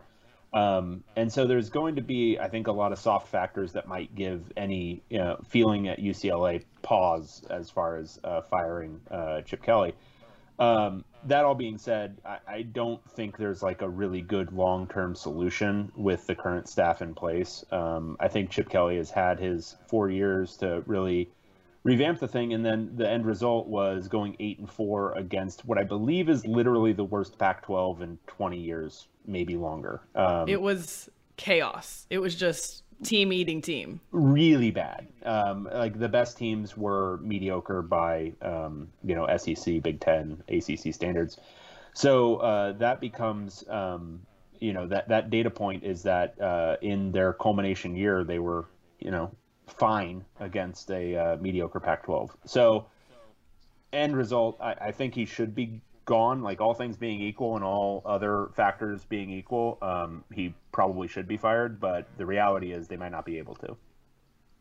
[0.54, 3.88] um, and so there's going to be, I think, a lot of soft factors that
[3.88, 9.42] might give any you know, feeling at UCLA pause as far as uh, firing uh,
[9.42, 9.96] Chip Kelly.
[10.60, 14.88] Um, that all being said, I, I, don't think there's like a really good long
[14.88, 17.64] term solution with the current staff in place.
[17.72, 21.30] Um, I think Chip Kelly has had his four years to really
[21.84, 25.78] revamp the thing, and then the end result was going eight and four against what
[25.78, 30.02] I believe is literally the worst Pac-12 in 20 years, maybe longer.
[30.16, 32.08] Um, it was chaos.
[32.10, 34.00] It was just team eating team.
[34.12, 35.08] Really bad.
[35.24, 40.94] Um, like the best teams were mediocre by um, you know SEC, Big Ten, ACC
[40.94, 41.40] standards.
[41.94, 44.22] So uh, that becomes um,
[44.60, 48.66] you know that that data point is that uh, in their culmination year they were
[49.00, 49.32] you know
[49.68, 52.30] fine against a uh, mediocre Pac-12.
[52.46, 52.86] So,
[53.92, 56.42] end result, I, I, think he should be gone.
[56.42, 61.28] Like all things being equal and all other factors being equal, um, he probably should
[61.28, 61.80] be fired.
[61.80, 63.78] But the reality is, they might not be able to.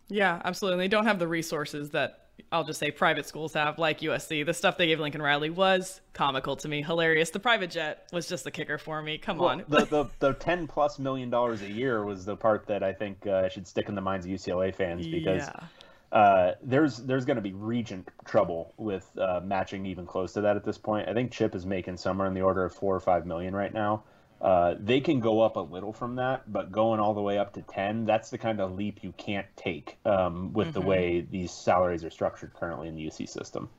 [0.09, 0.75] Yeah, absolutely.
[0.75, 4.45] And they don't have the resources that I'll just say private schools have, like USC.
[4.45, 7.31] The stuff they gave Lincoln Riley was comical to me, hilarious.
[7.31, 9.19] The private jet was just the kicker for me.
[9.19, 9.65] Come well, on.
[9.69, 13.27] the, the the ten plus million dollars a year was the part that I think
[13.27, 15.43] uh, should stick in the minds of UCLA fans because.
[15.43, 15.67] Yeah.
[16.13, 20.57] Uh, there's there's going to be regent trouble with uh, matching even close to that
[20.57, 21.09] at this point.
[21.09, 23.73] I think Chip is making somewhere in the order of four or five million right
[23.73, 24.05] now.
[24.43, 27.53] Uh, they can go up a little from that, but going all the way up
[27.55, 30.81] to 10, that's the kind of leap you can't take um, with mm-hmm.
[30.81, 33.71] the way these salaries are structured currently in the UC system.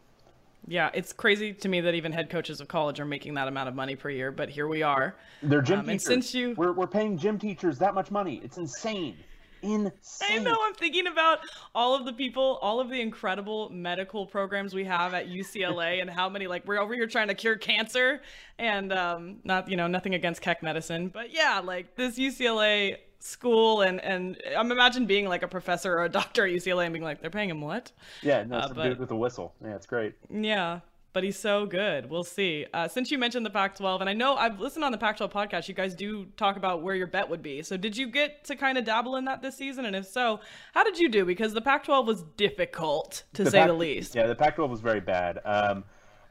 [0.66, 3.68] Yeah, it's crazy to me that even head coaches of college are making that amount
[3.68, 5.18] of money per year, but here we are.
[5.42, 6.08] They're gym um, teachers.
[6.08, 6.56] And since you...
[6.56, 8.40] we're, we're paying gym teachers that much money.
[8.42, 9.18] It's insane
[9.64, 10.40] insane.
[10.40, 10.58] I know.
[10.62, 11.40] I'm thinking about
[11.74, 16.10] all of the people, all of the incredible medical programs we have at UCLA, and
[16.10, 18.22] how many like we're over here trying to cure cancer,
[18.60, 23.82] and um, not you know nothing against Keck medicine, but yeah, like this UCLA school
[23.82, 27.04] and and I'm imagine being like a professor or a doctor at UCLA and being
[27.04, 27.92] like they're paying him what?
[28.22, 29.56] Yeah, no, uh, but, with a whistle.
[29.64, 30.14] Yeah, it's great.
[30.30, 30.82] Yeah,
[31.14, 32.10] but he's so good.
[32.10, 32.66] We'll see.
[32.74, 35.18] Uh, since you mentioned the Pac 12, and I know I've listened on the Pac
[35.18, 37.62] 12 podcast, you guys do talk about where your bet would be.
[37.62, 39.86] So, did you get to kind of dabble in that this season?
[39.86, 40.40] And if so,
[40.74, 41.24] how did you do?
[41.24, 44.16] Because the Pac 12 was difficult, to the say Pac- the least.
[44.16, 45.40] Yeah, the Pac 12 was very bad.
[45.46, 45.84] Um,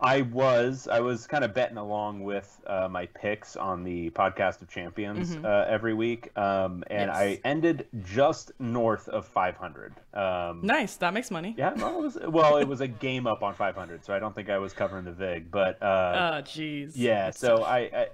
[0.03, 4.61] I was I was kind of betting along with uh, my picks on the podcast
[4.61, 5.45] of champions mm-hmm.
[5.45, 7.17] uh, every week, um, and yes.
[7.17, 9.95] I ended just north of 500.
[10.13, 11.55] Um, nice, that makes money.
[11.57, 14.35] Yeah, well, it was, well, it was a game up on 500, so I don't
[14.35, 17.31] think I was covering the vig, but uh, oh, jeez, yeah.
[17.31, 18.09] So I, I,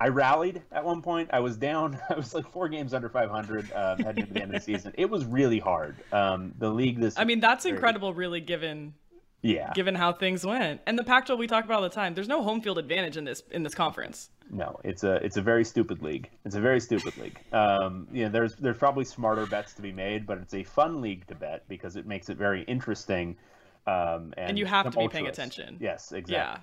[0.00, 1.30] I rallied at one point.
[1.32, 1.98] I was down.
[2.10, 4.92] I was like four games under 500 um, heading into the end of the season.
[4.98, 5.96] It was really hard.
[6.12, 7.14] Um, the league this.
[7.16, 8.94] I mean, that's incredible, really, given
[9.44, 9.72] yeah.
[9.74, 10.80] Given how things went.
[10.86, 12.14] And the Pac-12 we talk about all the time.
[12.14, 14.30] There's no home field advantage in this in this conference.
[14.50, 16.30] No, it's a it's a very stupid league.
[16.46, 17.38] It's a very stupid league.
[17.52, 21.02] Um, you know, there's there's probably smarter bets to be made, but it's a fun
[21.02, 23.36] league to bet because it makes it very interesting.
[23.86, 25.76] Um, and, and you have to be paying attention.
[25.78, 26.36] Yes, exactly.
[26.36, 26.58] Yeah.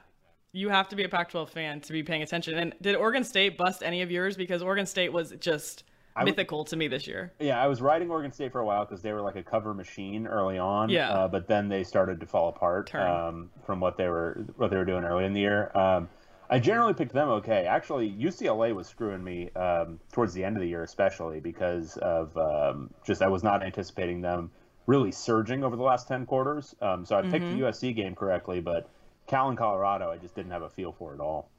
[0.54, 2.58] You have to be a Pac-12 fan to be paying attention.
[2.58, 4.36] And did Oregon State bust any of yours?
[4.36, 7.32] Because Oregon State was just I mythical to me this year.
[7.40, 9.74] Yeah, I was riding Oregon State for a while because they were like a cover
[9.74, 10.90] machine early on.
[10.90, 11.10] Yeah.
[11.10, 14.78] Uh, but then they started to fall apart um, from what they were what they
[14.78, 15.72] were doing early in the year.
[15.76, 16.10] Um,
[16.50, 17.66] I generally picked them okay.
[17.66, 22.36] Actually, UCLA was screwing me um, towards the end of the year, especially because of
[22.38, 24.52] um, just I was not anticipating them
[24.86, 26.76] really surging over the last 10 quarters.
[26.82, 27.60] Um, so I picked mm-hmm.
[27.60, 28.90] the USC game correctly, but
[29.28, 31.51] Cal and Colorado, I just didn't have a feel for at all.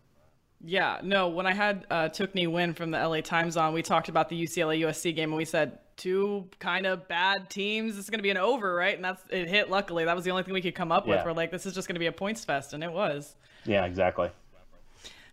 [0.65, 3.83] Yeah, no, when I had uh, Thuc Nhi Nguyen from the LA Times on, we
[3.83, 7.97] talked about the UCLA USC game and we said two kind of bad teams.
[7.97, 8.95] This is going to be an over, right?
[8.95, 10.05] And that's it hit luckily.
[10.05, 11.17] That was the only thing we could come up yeah.
[11.17, 11.27] with.
[11.27, 13.35] We're like, this is just going to be a points fest, and it was.
[13.65, 14.31] Yeah, exactly.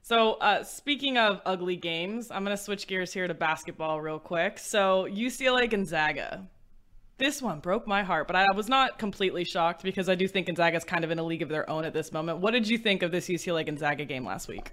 [0.02, 4.18] So, uh, speaking of ugly games, I'm going to switch gears here to basketball real
[4.18, 4.58] quick.
[4.58, 6.48] So, UCLA Gonzaga.
[7.20, 10.48] This one broke my heart, but I was not completely shocked because I do think
[10.48, 12.40] Gonzaga's kind of in a league of their own at this moment.
[12.40, 14.72] What did you think of this UCLA Gonzaga game last week?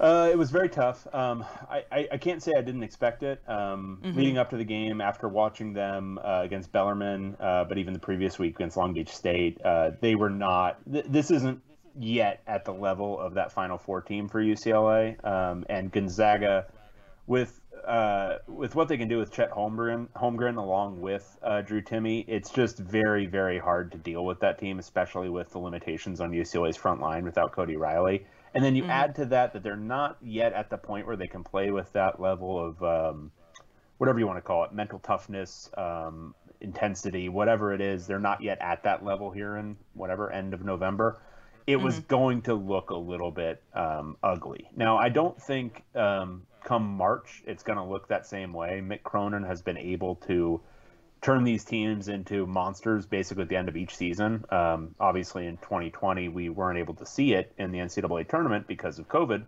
[0.00, 1.06] Uh, it was very tough.
[1.14, 3.42] Um, I, I, I, can't say I didn't expect it.
[3.46, 4.16] Um, mm-hmm.
[4.16, 7.98] Leading up to the game, after watching them uh, against Bellarmine, uh, but even the
[7.98, 10.78] previous week against Long Beach State, uh, they were not.
[10.90, 11.60] Th- this isn't
[11.98, 15.22] yet at the level of that Final Four team for UCLA.
[15.22, 16.64] Um, and Gonzaga,
[17.26, 21.82] with uh, with what they can do with Chet Holmgren, Holmgren along with uh, Drew
[21.82, 22.24] Timme.
[22.26, 26.30] it's just very, very hard to deal with that team, especially with the limitations on
[26.30, 28.26] UCLA's front line without Cody Riley.
[28.54, 28.90] And then you mm-hmm.
[28.90, 31.92] add to that that they're not yet at the point where they can play with
[31.92, 33.30] that level of um,
[33.98, 38.06] whatever you want to call it, mental toughness, um, intensity, whatever it is.
[38.06, 41.20] They're not yet at that level here in whatever end of November
[41.66, 41.84] it mm-hmm.
[41.84, 44.68] was going to look a little bit um, ugly.
[44.74, 48.82] Now, I don't think um, come March it's going to look that same way.
[48.84, 50.60] Mick Cronin has been able to
[51.22, 54.44] turn these teams into monsters basically at the end of each season.
[54.50, 58.98] Um, obviously, in 2020, we weren't able to see it in the NCAA tournament because
[58.98, 59.44] of COVID,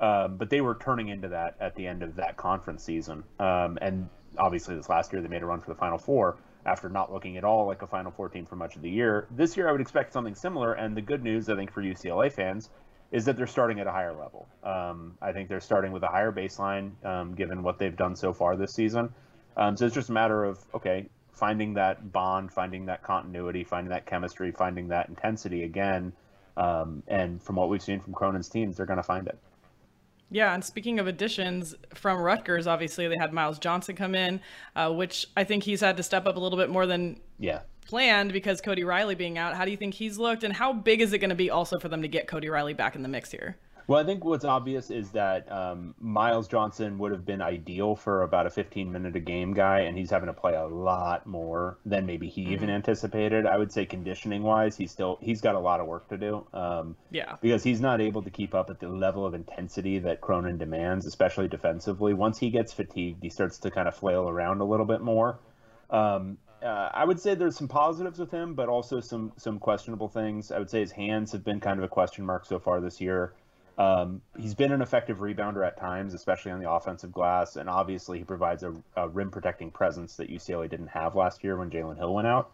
[0.00, 3.22] um, but they were turning into that at the end of that conference season.
[3.38, 6.88] Um, and obviously, this last year, they made a run for the Final Four after
[6.88, 9.28] not looking at all like a Final Four team for much of the year.
[9.30, 10.74] This year, I would expect something similar.
[10.74, 12.68] And the good news, I think, for UCLA fans
[13.12, 14.48] is that they're starting at a higher level.
[14.64, 18.32] Um, I think they're starting with a higher baseline, um, given what they've done so
[18.32, 19.12] far this season.
[19.56, 23.90] Um, so it's just a matter of okay, finding that bond, finding that continuity, finding
[23.90, 26.12] that chemistry, finding that intensity again.
[26.56, 29.38] Um, and from what we've seen from Cronin's teams, they're going to find it.
[30.30, 34.40] Yeah, and speaking of additions from Rutgers, obviously they had Myles Johnson come in,
[34.74, 37.60] uh, which I think he's had to step up a little bit more than yeah
[37.86, 39.54] planned because Cody Riley being out.
[39.54, 41.78] How do you think he's looked, and how big is it going to be also
[41.78, 43.56] for them to get Cody Riley back in the mix here?
[43.86, 48.22] Well, I think what's obvious is that um, Myles Johnson would have been ideal for
[48.22, 51.78] about a 15 minute a game guy, and he's having to play a lot more
[51.84, 52.52] than maybe he mm-hmm.
[52.52, 53.46] even anticipated.
[53.46, 56.46] I would say conditioning wise, he's still he's got a lot of work to do.
[56.52, 60.20] Um, yeah, because he's not able to keep up at the level of intensity that
[60.20, 62.14] Cronin demands, especially defensively.
[62.14, 65.38] Once he gets fatigued, he starts to kind of flail around a little bit more.
[65.90, 70.08] Um, uh, I would say there's some positives with him, but also some some questionable
[70.08, 70.52] things.
[70.52, 73.00] I would say his hands have been kind of a question mark so far this
[73.00, 73.32] year.
[73.78, 78.18] Um, he's been an effective rebounder at times, especially on the offensive glass, and obviously
[78.18, 81.96] he provides a, a rim protecting presence that UCLA didn't have last year when Jalen
[81.96, 82.52] Hill went out.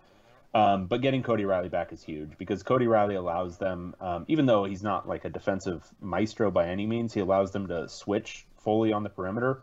[0.54, 4.46] Um, but getting Cody Riley back is huge because Cody Riley allows them, um, even
[4.46, 8.46] though he's not like a defensive maestro by any means, he allows them to switch
[8.58, 9.60] fully on the perimeter,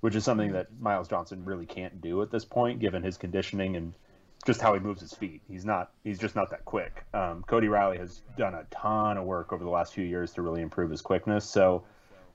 [0.00, 3.76] which is something that Myles Johnson really can't do at this point, given his conditioning
[3.76, 3.94] and
[4.44, 5.42] just how he moves his feet.
[5.48, 5.90] He's not.
[6.04, 7.04] He's just not that quick.
[7.14, 10.42] Um, Cody Riley has done a ton of work over the last few years to
[10.42, 11.44] really improve his quickness.
[11.44, 11.84] So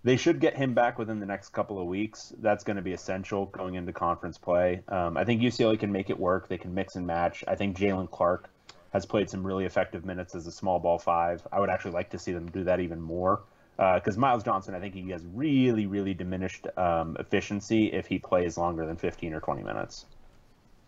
[0.03, 2.33] they should get him back within the next couple of weeks.
[2.39, 4.81] That's going to be essential going into conference play.
[4.87, 6.47] Um, I think UCLA can make it work.
[6.47, 7.43] They can mix and match.
[7.47, 8.49] I think Jalen Clark
[8.93, 11.45] has played some really effective minutes as a small ball five.
[11.51, 13.41] I would actually like to see them do that even more
[13.77, 18.19] because uh, Myles Johnson, I think he has really, really diminished um, efficiency if he
[18.19, 20.05] plays longer than 15 or 20 minutes.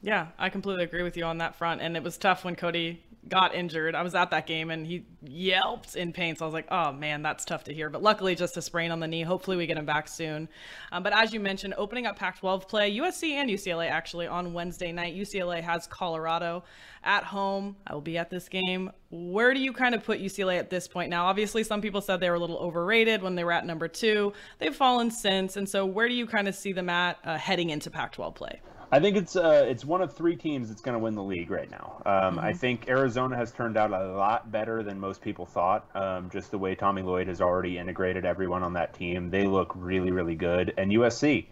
[0.04, 1.82] Yeah, I completely agree with you on that front.
[1.82, 3.96] And it was tough when Cody got injured.
[3.96, 6.36] I was at that game and he yelped in pain.
[6.36, 7.90] So I was like, oh man, that's tough to hear.
[7.90, 9.22] But luckily, just a sprain on the knee.
[9.22, 10.50] Hopefully, we get him back soon.
[10.92, 14.52] Um, but as you mentioned, opening up Pac 12 play, USC and UCLA actually on
[14.54, 15.16] Wednesday night.
[15.16, 16.66] UCLA has Colorado
[17.06, 17.78] at home.
[17.88, 18.92] I will be at this game.
[19.10, 21.28] Where do you kind of put UCLA at this point now?
[21.28, 24.34] Obviously, some people said they were a little overrated when they were at number two.
[24.60, 25.56] They've fallen since.
[25.56, 28.36] And so, where do you kind of see them at uh, heading into Pac 12
[28.36, 28.60] play?
[28.94, 31.50] I think it's uh, it's one of three teams that's going to win the league
[31.50, 32.04] right now.
[32.06, 32.40] Um, mm-hmm.
[32.40, 35.90] I think Arizona has turned out a lot better than most people thought.
[35.96, 39.72] Um, just the way Tommy Lloyd has already integrated everyone on that team, they look
[39.76, 40.76] really really good.
[40.78, 41.48] And USC,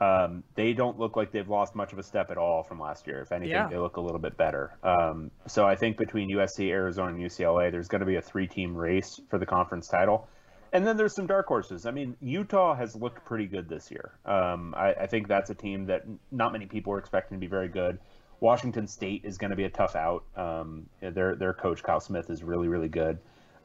[0.00, 3.08] um, they don't look like they've lost much of a step at all from last
[3.08, 3.22] year.
[3.22, 3.66] If anything, yeah.
[3.66, 4.70] they look a little bit better.
[4.84, 8.46] Um, so I think between USC, Arizona, and UCLA, there's going to be a three
[8.46, 10.28] team race for the conference title.
[10.74, 11.86] And then there's some dark horses.
[11.86, 14.10] I mean, Utah has looked pretty good this year.
[14.26, 17.46] Um, I, I, think that's a team that not many people were expecting to be
[17.46, 18.00] very good.
[18.40, 20.24] Washington State is going to be a tough out.
[20.36, 23.18] Um, their their coach Kyle Smith is really really good.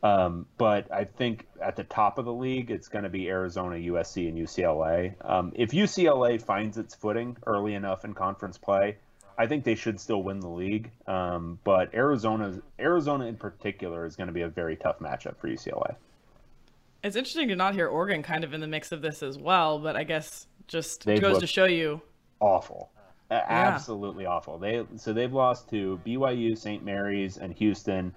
[0.03, 3.75] Um, but I think at the top of the league, it's going to be Arizona,
[3.75, 5.15] USC, and UCLA.
[5.27, 8.97] Um, if UCLA finds its footing early enough in conference play,
[9.35, 10.91] I think they should still win the league.
[11.07, 15.49] Um, but Arizona, Arizona in particular, is going to be a very tough matchup for
[15.49, 15.95] UCLA.
[17.03, 19.79] It's interesting to not hear Oregon kind of in the mix of this as well,
[19.79, 22.01] but I guess just they've goes to show you
[22.39, 22.91] awful,
[23.31, 23.45] yeah.
[23.47, 24.57] absolutely awful.
[24.57, 26.83] They so they've lost to BYU, St.
[26.83, 28.13] Mary's, and Houston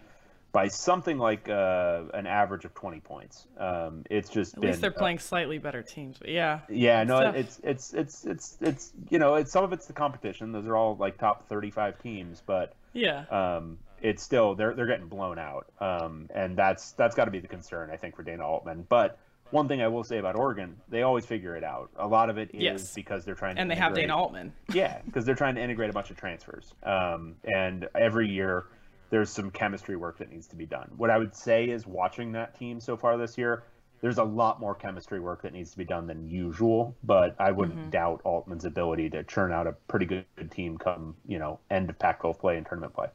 [0.53, 3.47] by something like uh, an average of 20 points.
[3.59, 6.61] Um, it's just at been, least they're playing uh, slightly better teams, but yeah.
[6.68, 10.53] Yeah, no, it's, it's it's it's it's you know, it's some of it's the competition.
[10.53, 15.09] Those are all like top 35 teams, but yeah, um, it's still they're they're getting
[15.09, 18.46] blown out, um, and that's that's got to be the concern I think for Dana
[18.46, 18.84] Altman.
[18.88, 19.18] But
[19.50, 21.90] one thing I will say about Oregon, they always figure it out.
[21.96, 22.94] A lot of it is yes.
[22.94, 24.53] because they're trying to and they have Dana Altman.
[24.72, 28.66] yeah, because they're trying to integrate a bunch of transfers, um, and every year
[29.11, 30.90] there's some chemistry work that needs to be done.
[30.96, 33.62] What I would say is watching that team so far this year,
[34.00, 37.53] there's a lot more chemistry work that needs to be done than usual, but I
[37.53, 37.90] wouldn't mm-hmm.
[37.90, 41.90] doubt Altman's ability to churn out a pretty good, good team come, you know, end
[41.90, 43.09] of Pac-12 play and tournament play.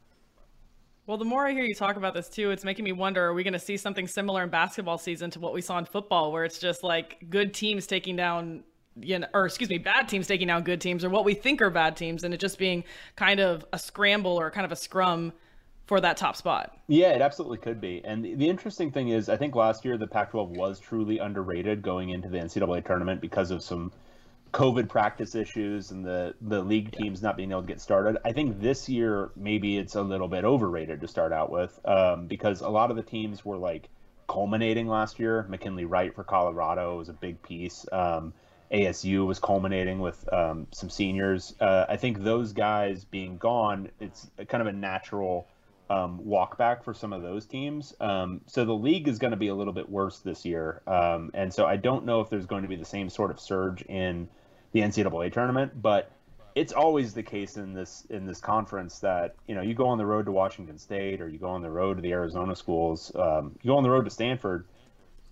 [1.07, 3.33] Well, the more I hear you talk about this too, it's making me wonder: Are
[3.33, 6.33] we going to see something similar in basketball season to what we saw in football,
[6.33, 8.65] where it's just like good teams taking down,
[8.99, 11.61] you know, or excuse me, bad teams taking down good teams, or what we think
[11.61, 12.83] are bad teams, and it just being
[13.15, 15.31] kind of a scramble or kind of a scrum
[15.85, 16.77] for that top spot.
[16.89, 18.01] Yeah, it absolutely could be.
[18.03, 21.81] And the, the interesting thing is, I think last year the Pac-12 was truly underrated
[21.81, 23.93] going into the NCAA tournament because of some
[24.51, 28.17] COVID practice issues and the the league teams not being able to get started.
[28.25, 32.27] I think this year maybe it's a little bit overrated to start out with um,
[32.27, 33.89] because a lot of the teams were like
[34.27, 35.45] culminating last year.
[35.49, 37.85] McKinley Wright for Colorado was a big piece.
[37.91, 38.33] Um,
[38.71, 41.55] ASU was culminating with um, some seniors.
[41.59, 45.47] Uh, I think those guys being gone, it's kind of a natural
[45.89, 47.93] um, walk back for some of those teams.
[47.99, 50.81] Um, so the league is going to be a little bit worse this year.
[50.87, 53.39] Um, and so I don't know if there's going to be the same sort of
[53.39, 54.27] surge in
[54.73, 56.11] the NCAA tournament, but
[56.55, 59.99] it's always the case in this in this conference that you know you go on
[59.99, 63.11] the road to Washington State or you go on the road to the Arizona schools,
[63.15, 64.65] um, you go on the road to Stanford.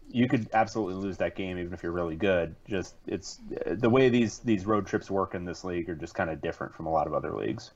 [0.08, 2.56] You could absolutely lose that game even if you're really good.
[2.70, 6.30] Just it's the way these these road trips work in this league are just kind
[6.30, 7.72] of different from a lot of other leagues.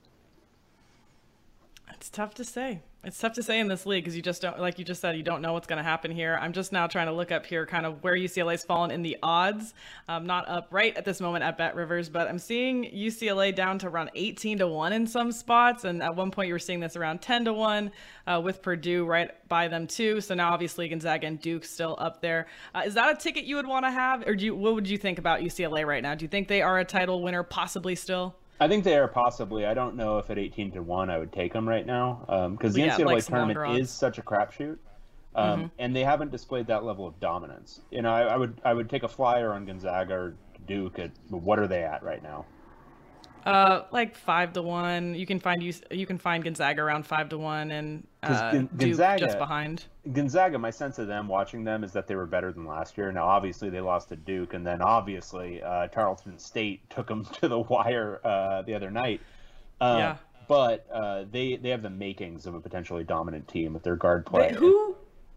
[2.00, 2.80] It's tough to say.
[3.04, 5.18] It's tough to say in this league because you just don't, like you just said,
[5.18, 6.40] you don't know what's going to happen here.
[6.42, 9.18] I'm just now trying to look up here kind of where UCLA's fallen in the
[9.22, 9.74] odds.
[10.08, 13.80] I'm not up right at this moment at Bet Rivers, but I'm seeing UCLA down
[13.80, 15.84] to around 18 to 1 in some spots.
[15.84, 17.92] And at one point, you were seeing this around 10 to 1
[18.28, 20.22] uh, with Purdue right by them, too.
[20.22, 22.48] So now, obviously, Gonzaga and Duke still up there.
[22.74, 24.26] Uh, is that a ticket you would want to have?
[24.26, 26.16] Or do you, what would you think about UCLA right now?
[26.16, 28.36] Do you think they are a title winner, possibly still?
[28.60, 29.66] I think they are possibly.
[29.66, 32.20] I don't know if at eighteen to one I would take them right now
[32.58, 34.78] because um, the yeah, NCAA like tournament is such a crapshoot,
[35.36, 35.68] um, mm-hmm.
[35.80, 37.82] and they haven't displayed that level of dominance.
[37.92, 40.36] You know, I, I, would I would take a flyer on Gonzaga or
[40.68, 41.00] Duke.
[41.00, 42.46] At, what are they at right now?
[43.50, 45.16] Uh, like five to one.
[45.16, 49.18] You can find you you can find Gonzaga around five to one, and uh, Gonzaga,
[49.18, 49.86] Duke just behind.
[50.14, 53.12] Gonzaga, my sense of them watching them is that they were better than last year.
[53.12, 57.48] Now, obviously, they lost to Duke, and then obviously uh, Tarleton State took them to
[57.48, 59.22] the wire uh, the other night.
[59.82, 60.18] Uh, yeah.
[60.48, 64.26] But uh, they they have the makings of a potentially dominant team with their guard
[64.26, 64.54] play.
[64.54, 64.96] who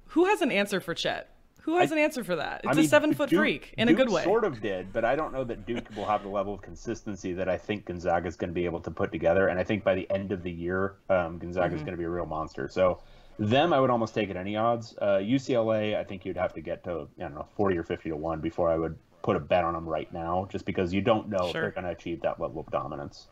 [0.08, 1.31] who has an answer for Chet?
[1.62, 2.62] Who has I, an answer for that?
[2.64, 4.24] It's I mean, a seven foot freak in Duke a good way.
[4.24, 7.32] Sort of did, but I don't know that Duke will have the level of consistency
[7.34, 9.46] that I think Gonzaga is going to be able to put together.
[9.46, 11.86] And I think by the end of the year, um, Gonzaga is mm-hmm.
[11.86, 12.68] going to be a real monster.
[12.68, 13.00] So
[13.38, 14.96] them, I would almost take at any odds.
[15.00, 18.10] Uh, UCLA, I think you'd have to get to I don't know forty or fifty
[18.10, 21.00] to one before I would put a bet on them right now, just because you
[21.00, 21.46] don't know sure.
[21.46, 23.28] if they're going to achieve that level of dominance.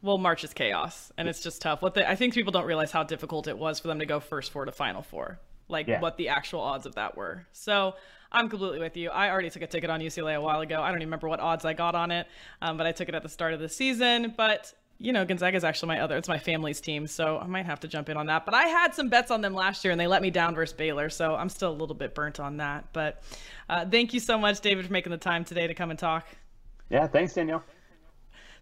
[0.00, 1.82] Well, March is chaos, and it's just tough.
[1.82, 4.20] What the, I think people don't realize how difficult it was for them to go
[4.20, 6.00] first four to final four like yeah.
[6.00, 7.46] what the actual odds of that were.
[7.52, 7.94] So
[8.30, 9.10] I'm completely with you.
[9.10, 10.82] I already took a ticket on UCLA a while ago.
[10.82, 12.26] I don't even remember what odds I got on it,
[12.60, 14.34] um, but I took it at the start of the season.
[14.36, 17.66] But you know, Gonzaga is actually my other, it's my family's team, so I might
[17.66, 18.44] have to jump in on that.
[18.44, 20.74] But I had some bets on them last year and they let me down versus
[20.74, 22.86] Baylor, so I'm still a little bit burnt on that.
[22.92, 23.22] But
[23.68, 26.26] uh, thank you so much, David, for making the time today to come and talk.
[26.90, 27.62] Yeah, thanks, Danielle.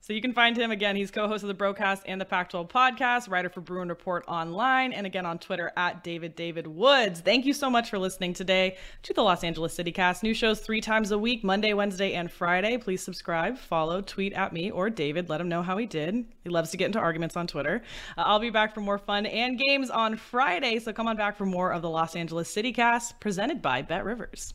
[0.06, 0.94] So you can find him again.
[0.94, 5.04] He's co-host of the Brocast and the Pac-12 podcast, writer for Bruin Report online, and
[5.04, 7.18] again on Twitter at David David Woods.
[7.18, 10.22] Thank you so much for listening today to the Los Angeles City Cast.
[10.22, 12.78] New shows three times a week, Monday, Wednesday, and Friday.
[12.78, 15.28] Please subscribe, follow, tweet at me or David.
[15.28, 16.24] Let him know how he did.
[16.44, 17.82] He loves to get into arguments on Twitter.
[18.16, 21.36] Uh, I'll be back for more fun and games on Friday, so come on back
[21.36, 24.54] for more of the Los Angeles City Cast presented by Bet Rivers.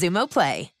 [0.00, 0.79] Xumo Play.